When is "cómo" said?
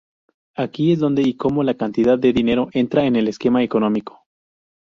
1.35-1.61